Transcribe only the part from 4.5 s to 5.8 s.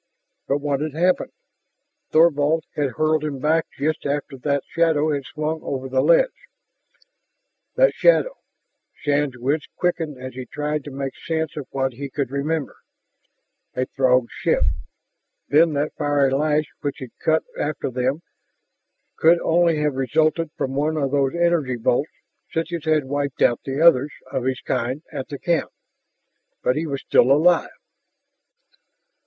shadow had swung